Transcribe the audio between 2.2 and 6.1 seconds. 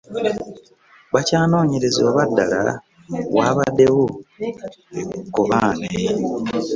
ddala waabaddewo ekkobaane.